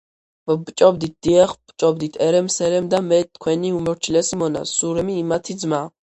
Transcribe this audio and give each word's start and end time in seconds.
ვბჭობდით, 0.51 1.11
დიაღ, 1.27 1.53
ვბჭობდით 1.71 2.17
ერემ, 2.29 2.49
სერემ 2.57 2.89
და 2.95 3.03
მე, 3.11 3.21
თქვენი 3.35 3.75
უმორჩილესი 3.83 4.43
მონა, 4.43 4.67
სურემი, 4.73 5.21
იმათი 5.27 5.61
ძმა. 5.67 5.85